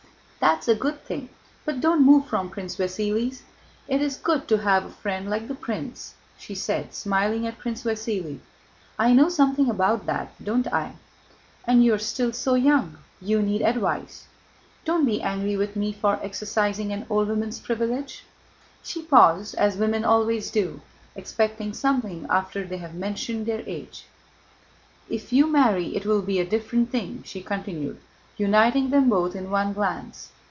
[0.41, 1.29] "That's a good thing,
[1.65, 3.43] but don't move from Prince Vasíli's.
[3.87, 7.83] It is good to have a friend like the prince," she said, smiling at Prince
[7.83, 8.39] Vasíli.
[8.97, 10.31] "I know something about that.
[10.43, 10.93] Don't I?
[11.65, 12.97] And you are still so young.
[13.21, 14.25] You need advice.
[14.83, 18.23] Don't be angry with me for exercising an old woman's privilege."
[18.81, 20.81] She paused, as women always do,
[21.15, 24.05] expecting something after they have mentioned their age.
[25.07, 27.99] "If you marry it will be a different thing," she continued,
[28.37, 30.29] uniting them both in one glance.